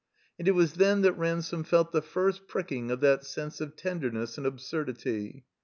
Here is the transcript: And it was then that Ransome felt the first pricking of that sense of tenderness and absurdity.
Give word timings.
And 0.39 0.47
it 0.47 0.53
was 0.53 0.73
then 0.73 1.03
that 1.03 1.13
Ransome 1.13 1.63
felt 1.63 1.91
the 1.91 2.01
first 2.01 2.47
pricking 2.47 2.89
of 2.89 3.01
that 3.01 3.23
sense 3.23 3.61
of 3.61 3.75
tenderness 3.75 4.35
and 4.35 4.47
absurdity. 4.47 5.45